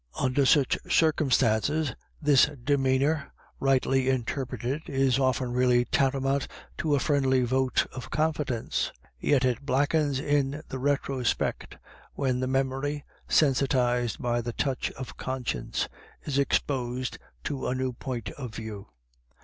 Under 0.19 0.47
such 0.47 0.79
circumstances, 0.91 1.93
this 2.19 2.49
de 2.63 2.75
meanour, 2.75 3.31
rightly 3.59 4.09
interpreted, 4.09 4.81
is 4.89 5.19
often 5.19 5.53
really 5.53 5.85
tantamount 5.85 6.47
to 6.79 6.95
a 6.95 6.99
friendly 6.99 7.43
vote 7.43 7.85
of 7.93 8.09
confidence; 8.09 8.91
yet 9.19 9.45
it 9.45 9.63
blackens 9.63 10.19
in 10.19 10.63
the 10.69 10.79
retrospect 10.79 11.77
when 12.15 12.39
the 12.39 12.47
memory, 12.47 13.05
sensitised 13.27 14.19
by 14.19 14.41
the 14.41 14.53
touch 14.53 14.89
of. 14.93 15.17
conscience, 15.17 15.87
is 16.23 16.39
exposed 16.39 17.19
to 17.43 17.67
a 17.67 17.75
new 17.75 17.93
point 17.93 18.31
of 18.31 18.55
view. 18.55 18.87